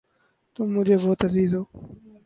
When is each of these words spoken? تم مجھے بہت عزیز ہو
تم 0.55 0.65
مجھے 0.75 0.95
بہت 0.97 1.19
عزیز 1.25 1.53
ہو 1.55 1.63